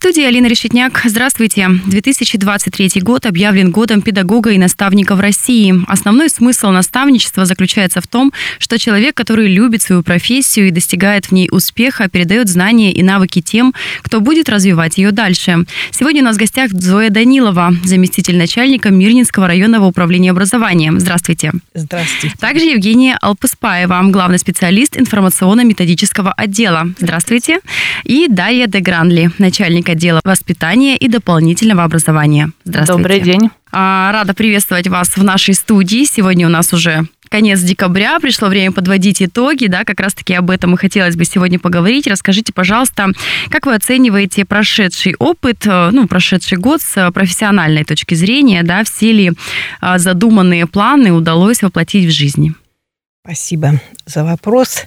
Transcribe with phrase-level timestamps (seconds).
[0.00, 1.02] студии Алина Решетняк.
[1.04, 1.68] Здравствуйте.
[1.84, 5.74] 2023 год объявлен годом педагога и наставника в России.
[5.88, 11.32] Основной смысл наставничества заключается в том, что человек, который любит свою профессию и достигает в
[11.32, 15.66] ней успеха, передает знания и навыки тем, кто будет развивать ее дальше.
[15.90, 20.94] Сегодня у нас в гостях Зоя Данилова, заместитель начальника Мирнинского районного управления образования.
[20.96, 21.52] Здравствуйте.
[21.74, 22.34] Здравствуйте.
[22.40, 26.88] Также Евгения Алпыспаева, главный специалист информационно-методического отдела.
[26.98, 27.60] Здравствуйте.
[28.04, 32.50] И Дарья Дегранли, начальник отдела воспитания и дополнительного образования.
[32.64, 33.02] Здравствуйте.
[33.02, 33.50] Добрый день.
[33.72, 36.04] А, рада приветствовать вас в нашей студии.
[36.04, 40.74] Сегодня у нас уже конец декабря, пришло время подводить итоги, да, как раз-таки об этом
[40.74, 42.06] и хотелось бы сегодня поговорить.
[42.06, 43.12] Расскажите, пожалуйста,
[43.50, 49.12] как вы оцениваете прошедший опыт, э, ну, прошедший год с профессиональной точки зрения, да, все
[49.12, 49.32] ли
[49.80, 52.54] а, задуманные планы удалось воплотить в жизни?
[53.22, 54.84] Спасибо за вопрос.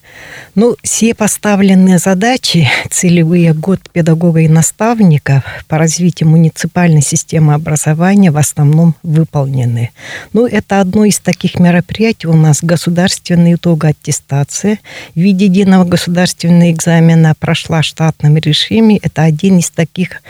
[0.56, 8.38] Ну, все поставленные задачи, целевые год педагога и наставника по развитию муниципальной системы образования в
[8.38, 9.92] основном выполнены.
[10.34, 14.80] Ну, это одно из таких мероприятий у нас государственный итог аттестации
[15.14, 18.98] в виде единого государственного экзамена прошла в штатном режиме.
[18.98, 20.24] Это один из таких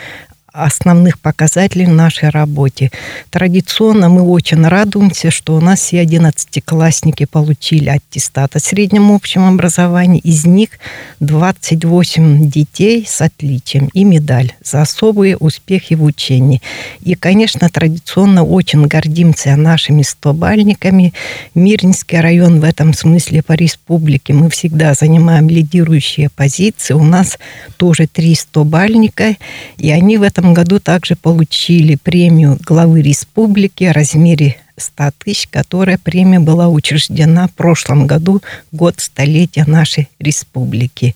[0.54, 2.92] основных показателей в нашей работе.
[3.30, 10.20] Традиционно мы очень радуемся, что у нас все одиннадцатиклассники получили аттестат о среднем общем образовании.
[10.20, 10.70] Из них
[11.18, 16.62] 28 детей с отличием и медаль за особые успехи в учении.
[17.02, 21.12] И, конечно, традиционно очень гордимся нашими стобальниками.
[21.56, 26.94] Мирнинский район в этом смысле по республике мы всегда занимаем лидирующие позиции.
[26.94, 27.38] У нас
[27.76, 29.36] тоже три стобальника,
[29.78, 35.48] и они в этом этом году также получили премию главы республики о размере 100 тысяч,
[35.48, 41.14] которая премия была учреждена в прошлом году, год столетия нашей республики.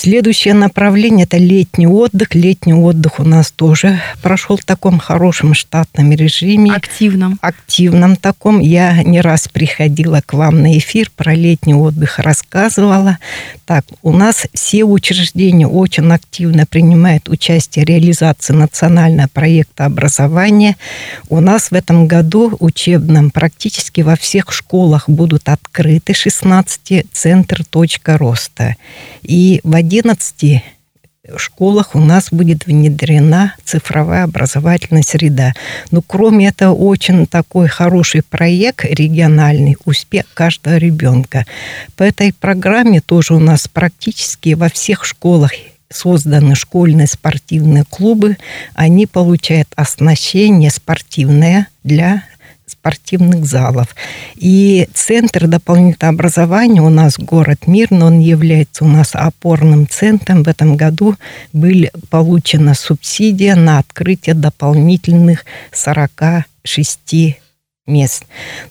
[0.00, 2.32] Следующее направление– это летний отдых.
[2.32, 6.72] Летний отдых у нас тоже прошел в таком хорошем штатном режиме.
[6.72, 7.36] Активном.
[7.42, 8.60] Активном таком.
[8.60, 13.18] Я не раз приходила к вам на эфир, про летний отдых рассказывала.
[13.66, 20.76] Так, у нас все учреждения очень активно принимают участие в реализации национального проекта образования.
[21.28, 28.16] У нас в этом году учебном практически во всех школах будут открыты 16 центр точка
[28.16, 28.76] роста.
[29.22, 30.62] И в 11
[31.36, 35.52] школах у нас будет внедрена цифровая образовательная среда.
[35.90, 41.44] Но кроме этого, очень такой хороший проект региональный «Успех каждого ребенка».
[41.96, 45.52] По этой программе тоже у нас практически во всех школах
[45.90, 48.36] созданы школьные спортивные клубы.
[48.74, 52.24] Они получают оснащение спортивное для
[52.68, 53.94] спортивных залов.
[54.36, 60.42] И Центр дополнительного образования у нас город Мирно, он является у нас опорным центром.
[60.42, 61.16] В этом году
[61.52, 67.38] были получена субсидия на открытие дополнительных 46
[67.88, 68.24] мест.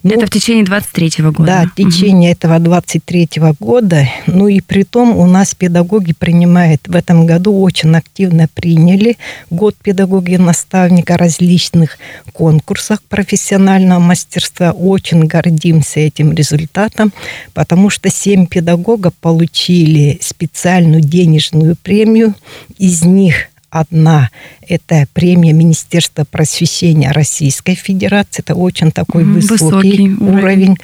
[0.03, 1.45] Ну, это в течение 23 года?
[1.45, 2.38] Да, в течение угу.
[2.38, 3.29] этого 23
[3.59, 4.07] года.
[4.28, 9.17] Ну и при том у нас педагоги принимают в этом году очень активно приняли
[9.50, 11.97] год педагоги наставника различных
[12.33, 14.72] конкурсах профессионального мастерства.
[14.72, 17.11] Очень гордимся этим результатом,
[17.53, 22.35] потому что семь педагогов получили специальную денежную премию.
[22.78, 23.49] Из них
[23.80, 24.30] Одна–
[24.68, 28.42] это премия Министерства просвещения Российской Федерации.
[28.42, 30.38] Это очень такой высокий, высокий уровень.
[30.38, 30.78] уровень.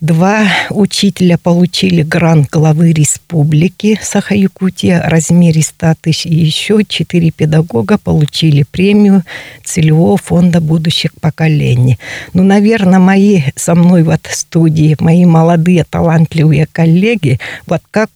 [0.00, 6.26] Два учителя получили грант главы республики Саха-Якутия в размере 100 тысяч.
[6.26, 9.22] И еще четыре педагога получили премию
[9.64, 11.98] целевого фонда будущих поколений.
[12.32, 18.10] Ну, наверное, мои со мной вот в студии, мои молодые талантливые коллеги, вот как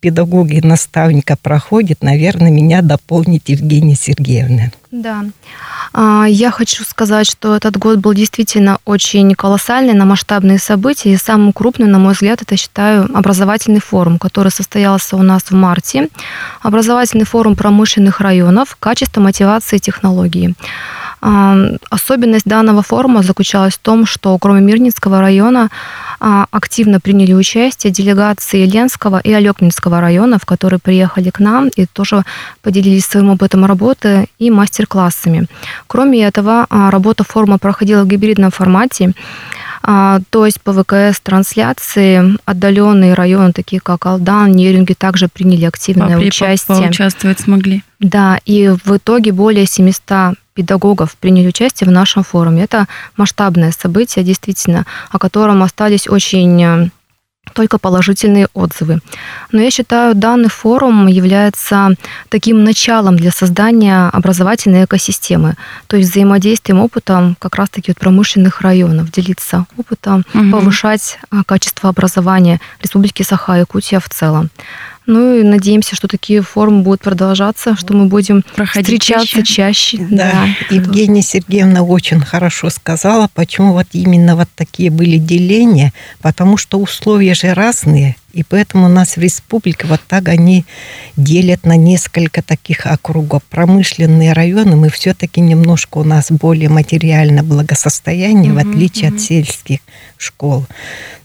[0.00, 4.70] код педагоги наставника проходит, наверное, меня дополнит Евгения Сергеевна.
[4.90, 5.24] Да.
[5.92, 11.12] А, я хочу сказать, что этот год был действительно очень колоссальный на масштабные события.
[11.12, 15.52] И самым крупным, на мой взгляд, это, считаю, образовательный форум, который состоялся у нас в
[15.52, 16.08] марте.
[16.62, 20.54] Образовательный форум промышленных районов «Качество мотивации и технологии».
[21.20, 25.68] Особенность данного форума заключалась в том, что кроме Мирнинского района
[26.18, 32.24] а, активно приняли участие делегации Ленского и Алекнинского районов, которые приехали к нам и тоже
[32.62, 35.46] поделились своим опытом работы и мастер-классами.
[35.86, 39.12] Кроме этого, а, работа форума проходила в гибридном формате.
[39.82, 46.18] А, то есть по ВКС трансляции отдаленные районы, такие как Алдан, Нерюнги, также приняли активное
[46.18, 46.76] По участие.
[46.76, 47.82] Поучаствовать смогли.
[47.98, 52.64] Да, и в итоге более 700 педагогов принять участие в нашем форуме.
[52.64, 52.86] Это
[53.16, 56.88] масштабное событие, действительно, о котором остались очень э,
[57.52, 59.00] только положительные отзывы.
[59.52, 61.94] Но я считаю, данный форум является
[62.28, 65.56] таким началом для создания образовательной экосистемы,
[65.86, 70.50] то есть взаимодействием опытом как раз-таки от промышленных районов, делиться опытом, угу.
[70.50, 74.50] повышать а, качество образования Республики Саха-Якутия в целом.
[75.10, 79.98] Ну и надеемся, что такие форумы будут продолжаться, что мы будем Проходить встречаться чаще.
[79.98, 80.06] чаще.
[80.08, 80.30] Да.
[80.32, 85.92] да, Евгения Сергеевна очень хорошо сказала, почему вот именно вот такие были деления,
[86.22, 90.64] потому что условия же разные, и поэтому у нас в республике вот так они
[91.16, 93.42] делят на несколько таких округов.
[93.44, 99.14] Промышленные районы, мы все-таки немножко у нас более материально благосостояние, mm-hmm, в отличие mm-hmm.
[99.14, 99.78] от сельских
[100.16, 100.66] школ.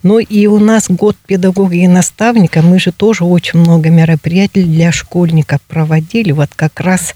[0.03, 4.91] Ну и у нас год педагога и наставника, мы же тоже очень много мероприятий для
[4.91, 6.31] школьников проводили.
[6.31, 7.15] Вот как раз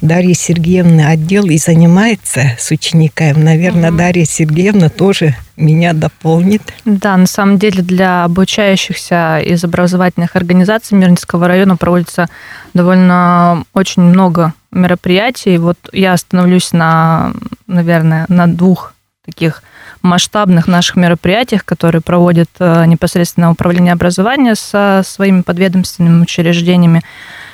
[0.00, 3.42] Дарья Сергеевна отдел и занимается с учениками.
[3.42, 3.98] Наверное, угу.
[3.98, 6.62] Дарья Сергеевна тоже меня дополнит.
[6.84, 12.28] Да, на самом деле для обучающихся из образовательных организаций Мирнинского района проводится
[12.74, 15.56] довольно очень много мероприятий.
[15.58, 17.32] Вот я остановлюсь на,
[17.66, 18.94] наверное, на двух
[19.24, 19.62] таких
[20.02, 27.02] масштабных наших мероприятиях, которые проводит э, непосредственно управление образования со своими подведомственными учреждениями.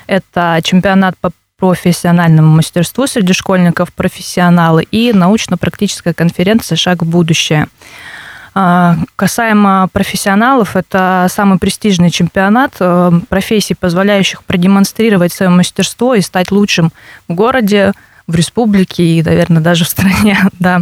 [0.06, 1.31] Это чемпионат по
[1.62, 7.69] профессиональному мастерству среди школьников профессионалы и научно-практическая конференция «Шаг в будущее».
[8.53, 16.50] А, касаемо профессионалов, это самый престижный чемпионат э, профессий, позволяющих продемонстрировать свое мастерство и стать
[16.50, 16.91] лучшим
[17.29, 17.93] в городе,
[18.26, 20.80] в республике и, наверное, даже в стране, да.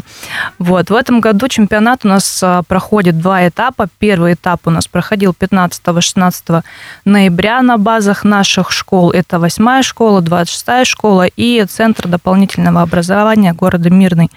[0.58, 0.90] Вот.
[0.90, 3.88] В этом году чемпионат у нас а, проходит два этапа.
[3.98, 6.62] Первый этап у нас проходил 15-16
[7.04, 9.10] ноября на базах наших школ.
[9.10, 14.31] Это 8 школа, 26 школа и Центр дополнительного образования города Мирный.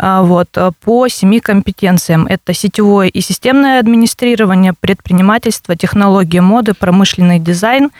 [0.00, 2.26] А, вот, э, по семи компетенциям.
[2.26, 7.90] Это сетевое и системное администрирование, предпринимательство, технологии моды, промышленный дизайн,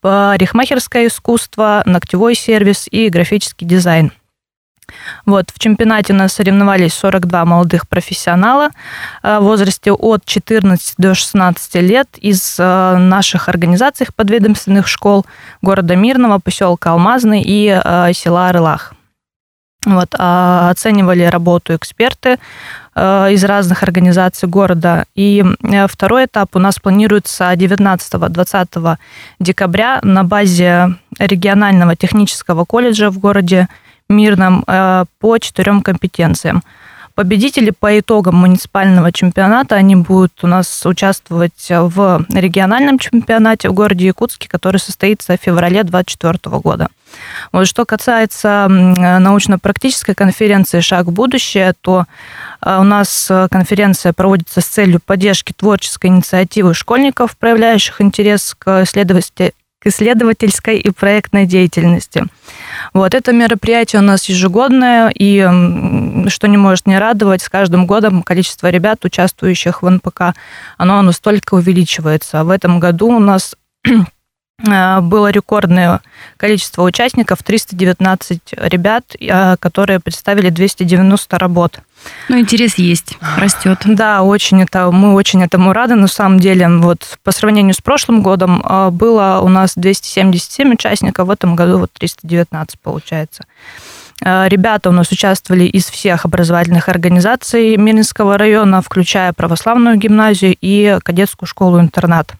[0.00, 4.12] парикмахерское искусство, ногтевой сервис и графический дизайн.
[5.26, 8.70] Вот, в чемпионате у нас соревновались 42 молодых профессионала
[9.24, 15.26] э, в возрасте от 14 до 16 лет из э, наших организаций подведомственных школ
[15.60, 17.66] города Мирного, поселка Алмазный и
[18.14, 18.94] села Орлах.
[19.88, 22.36] Вот, а оценивали работу эксперты
[22.94, 25.06] э, из разных организаций города.
[25.14, 28.96] И э, второй этап у нас планируется 19-20
[29.40, 33.68] декабря на базе регионального технического колледжа в городе
[34.10, 36.62] Мирном э, по четырем компетенциям.
[37.18, 44.06] Победители по итогам муниципального чемпионата, они будут у нас участвовать в региональном чемпионате в городе
[44.06, 46.86] Якутске, который состоится в феврале 2024 года.
[47.50, 52.04] Вот что касается научно-практической конференции «Шаг в будущее», то
[52.60, 58.86] а, у нас конференция проводится с целью поддержки творческой инициативы школьников, проявляющих интерес к
[59.88, 62.24] исследовательской и проектной деятельности.
[62.94, 65.40] Вот это мероприятие у нас ежегодное, и
[66.28, 70.34] что не может не радовать, с каждым годом количество ребят, участвующих в НПК,
[70.76, 72.44] оно настолько увеличивается.
[72.44, 73.56] В этом году у нас
[74.62, 76.00] было рекордное
[76.36, 81.80] количество участников, 319 ребят, э, которые представили 290 работ.
[82.28, 83.78] Ну, интерес есть, растет.
[83.84, 85.94] Да, очень это, мы очень этому рады.
[85.94, 91.28] На самом деле, вот по сравнению с прошлым годом а, было у нас 277 участников,
[91.28, 93.44] в этом году вот 319 получается.
[94.20, 101.46] Ребята у нас участвовали из всех образовательных организаций Минского района, включая православную гимназию и кадетскую
[101.46, 102.34] школу-интернат.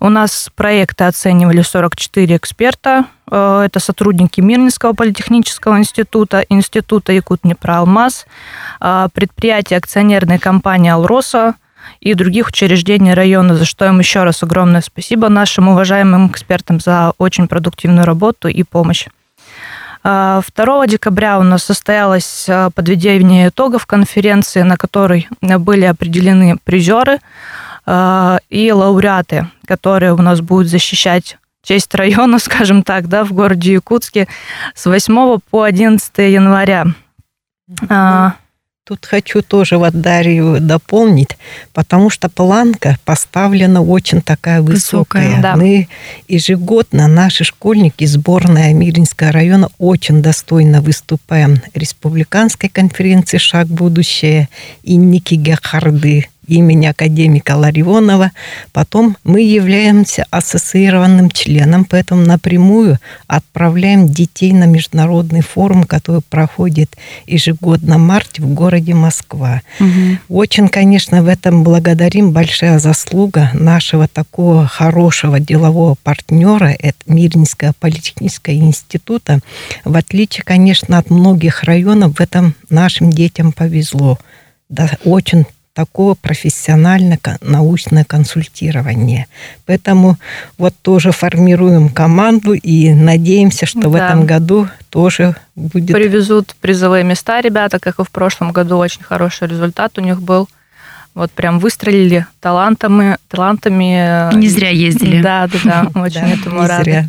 [0.00, 3.06] У нас проекты оценивали 44 эксперта.
[3.30, 8.26] Э, это сотрудники Мирнинского политехнического института, Института Якутнепроалмаз,
[8.80, 11.54] э, предприятия акционерной компании «Алроса»,
[12.00, 17.12] и других учреждений района, за что им еще раз огромное спасибо нашим уважаемым экспертам за
[17.16, 19.06] очень продуктивную работу и помощь.
[20.02, 27.18] 2 э, декабря у нас состоялось подведение итогов конференции, на которой были определены призеры–
[28.50, 34.28] и лауреаты, которые у нас будут защищать честь района, скажем так, да, в городе Якутске
[34.74, 36.86] с 8 по 11 января.
[37.88, 38.34] А,
[38.88, 41.36] Тут хочу тоже вот Дарью дополнить,
[41.74, 45.26] потому что планка поставлена очень такая высокая.
[45.26, 45.56] высокая да.
[45.56, 45.88] Мы
[46.26, 51.60] ежегодно, наши школьники, сборная Миринского района, очень достойно выступаем.
[51.74, 54.48] Республиканской конференции «Шаг будущее»
[54.82, 58.32] и Ники Гахарды имени академика Ларионова.
[58.72, 67.96] Потом мы являемся ассоциированным членом, поэтому напрямую отправляем детей на международный форум, который проходит ежегодно
[67.96, 69.62] в марте в городе Москва.
[69.78, 70.18] Угу.
[70.28, 78.54] Очень, конечно, в этом благодарим большая заслуга нашего такого хорошего делового партнера, это Мирнинского политехнического
[78.54, 79.40] института.
[79.84, 84.18] В отличие, конечно, от многих районов, в этом нашим детям повезло.
[84.68, 85.46] Да, очень
[85.78, 89.28] такого профессиональное научное консультирование.
[89.64, 90.16] Поэтому
[90.58, 93.88] вот тоже формируем команду и надеемся, что да.
[93.88, 95.94] в этом году тоже будет...
[95.94, 98.78] Привезут призовые места ребята, как и в прошлом году.
[98.78, 100.48] Очень хороший результат у них был.
[101.14, 104.34] Вот прям выстрелили талантами, талантами.
[104.34, 105.22] Не зря ездили.
[105.22, 105.58] Да, да,
[105.94, 106.00] да.
[106.02, 107.08] Очень этому рады.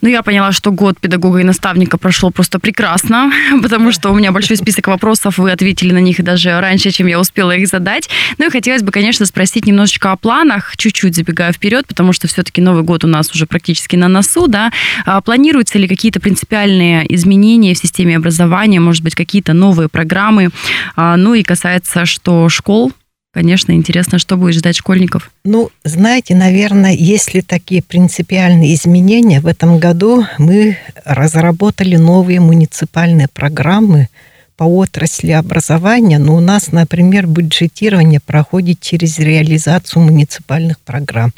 [0.00, 3.32] Ну, я поняла, что год педагога и наставника прошел просто прекрасно,
[3.62, 7.20] потому что у меня большой список вопросов, вы ответили на них даже раньше, чем я
[7.20, 8.08] успела их задать.
[8.38, 12.60] Ну и хотелось бы, конечно, спросить немножечко о планах, чуть-чуть забегая вперед, потому что все-таки
[12.60, 14.72] Новый год у нас уже практически на носу, да.
[15.04, 20.50] А планируются ли какие-то принципиальные изменения в системе образования, может быть, какие-то новые программы?
[20.96, 22.92] А, ну и касается, что школ,
[23.34, 25.32] Конечно, интересно, что будет ждать школьников.
[25.44, 34.08] Ну, знаете, наверное, если такие принципиальные изменения, в этом году мы разработали новые муниципальные программы
[34.56, 41.32] по отрасли образования, но у нас, например, бюджетирование проходит через реализацию муниципальных программ.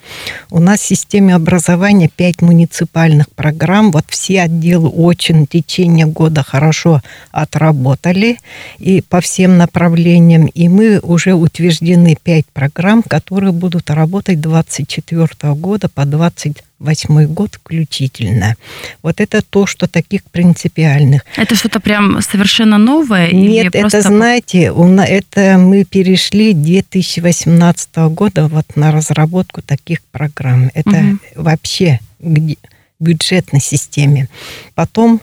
[0.51, 3.91] У нас в системе образования 5 муниципальных программ.
[3.91, 7.01] Вот все отделы очень в течение года хорошо
[7.33, 8.39] отработали
[8.79, 10.47] и по всем направлениям.
[10.47, 17.55] И мы уже утверждены 5 программ, которые будут работать 24 года по 20 восьмой год
[17.55, 18.57] включительно.
[19.03, 21.23] Вот это то, что таких принципиальных.
[21.37, 23.31] Это что-то прям совершенно новое?
[23.33, 24.03] Нет, это, просто...
[24.03, 30.71] знаете, это мы перешли 2018 года вот на разработку таких программ.
[30.75, 31.19] Это угу.
[31.37, 32.57] вообще где
[32.99, 34.29] бюджетной системе.
[34.75, 35.21] Потом,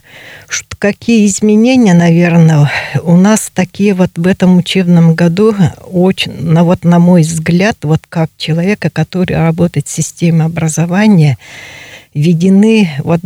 [0.77, 2.69] какие изменения, наверное,
[3.03, 5.55] у нас такие вот в этом учебном году
[5.91, 11.37] очень, на, вот на мой взгляд, вот как человека, который работает в системе образования,
[12.13, 13.21] введены вот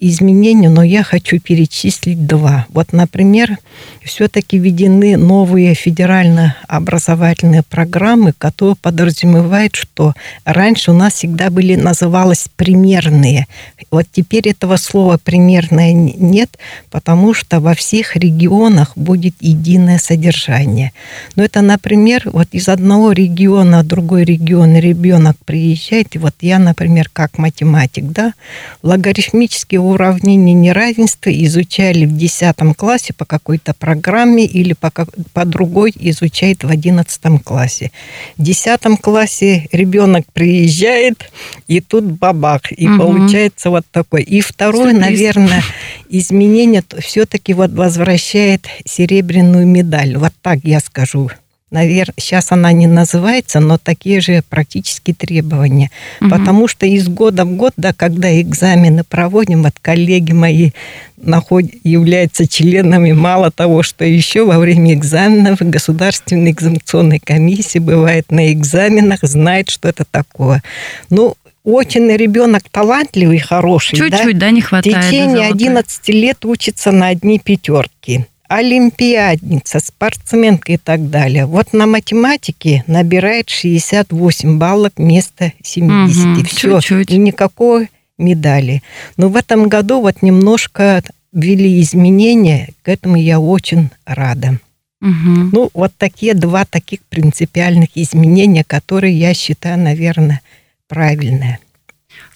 [0.00, 2.66] изменения, но я хочу перечислить два.
[2.70, 3.58] Вот, например,
[4.04, 10.14] все-таки введены новые федерально-образовательные программы, которые подразумевают, что
[10.44, 13.46] раньше у нас всегда были, называлось примерные.
[13.90, 16.58] Вот теперь этого слова примерное нет,
[16.90, 20.92] потому что во всех регионах будет единое содержание.
[21.36, 26.58] Но это, например, вот из одного региона в другой регион ребенок приезжает, и вот я,
[26.58, 28.34] например, как математик, да,
[28.82, 34.90] логарифмические уравнения неравенства изучали в 10 классе по какой-то программе или по,
[35.32, 37.90] по другой изучает в 11 классе.
[38.36, 41.30] В 10 классе ребенок приезжает,
[41.66, 42.98] и тут бабах, и угу.
[42.98, 44.22] получается вот такой.
[44.22, 45.00] И второе, Сюрприз.
[45.00, 45.62] наверное,
[46.08, 50.16] изменение все-таки вот возвращает серебряную медаль.
[50.16, 51.30] Вот так я скажу
[51.70, 55.90] наверное, сейчас она не называется, но такие же практически требования.
[56.20, 56.30] Угу.
[56.30, 60.70] Потому что из года в год, да, когда экзамены проводим, вот коллеги мои
[61.16, 61.64] наход...
[61.84, 69.20] являются членами, мало того, что еще во время экзаменов Государственной экзаменационной комиссии бывает на экзаменах,
[69.22, 70.62] знает, что это такое.
[71.10, 73.96] Ну, очень ребенок талантливый, хороший.
[73.96, 74.96] Чуть-чуть, да, да не хватает.
[74.96, 81.46] В течение 11 лет учится на одни пятерки олимпиадница, спортсменка и так далее.
[81.46, 86.26] Вот на математике набирает 68 баллов вместо 70.
[86.26, 87.10] Угу, Все, чуть-чуть.
[87.10, 88.82] и никакой медали.
[89.16, 91.02] Но в этом году вот немножко
[91.32, 94.58] ввели изменения, к этому я очень рада.
[95.00, 95.50] Угу.
[95.52, 100.40] Ну, вот такие два таких принципиальных изменения, которые я считаю, наверное,
[100.88, 101.60] правильные.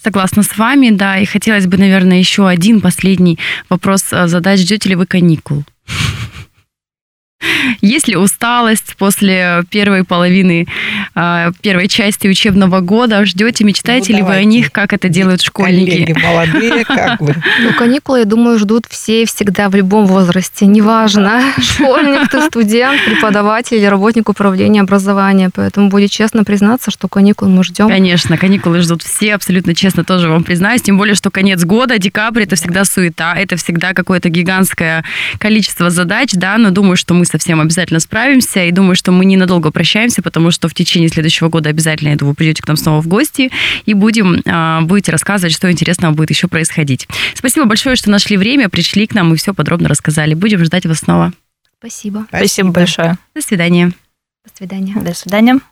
[0.02, 3.38] Согласна с вами, да, и хотелось бы, наверное, еще один последний
[3.68, 4.60] вопрос э, задать.
[4.60, 5.64] Ждете ли вы каникул?
[7.80, 10.66] Есть ли усталость после первой половины,
[11.14, 13.24] а, первой части учебного года?
[13.24, 15.90] Ждете, мечтаете ну, ли вы о них, как это делают школьники?
[15.90, 17.34] Коллеги молодые, как бы.
[17.60, 20.66] Ну, каникулы, я думаю, ждут все всегда в любом возрасте.
[20.66, 25.50] Неважно, школьник ты, студент, преподаватель или работник управления образования.
[25.54, 27.88] Поэтому будет честно признаться, что каникулы мы ждем.
[27.88, 30.82] Конечно, каникулы ждут все, абсолютно честно тоже вам признаюсь.
[30.82, 35.04] Тем более, что конец года, декабрь, это всегда суета, это всегда какое-то гигантское
[35.38, 38.64] количество задач, да, но думаю, что мы совсем обязательно справимся.
[38.64, 42.34] И думаю, что мы ненадолго прощаемся, потому что в течение следующего года обязательно, я думаю,
[42.34, 43.50] придете к нам снова в гости
[43.86, 47.08] и будем, а, будете рассказывать, что интересного будет еще происходить.
[47.34, 50.34] Спасибо большое, что нашли время, пришли к нам и все подробно рассказали.
[50.34, 51.32] Будем ждать вас снова.
[51.78, 52.26] Спасибо.
[52.28, 53.18] Спасибо, Спасибо большое.
[53.34, 53.92] До свидания.
[54.44, 54.94] До свидания.
[55.00, 55.71] До свидания.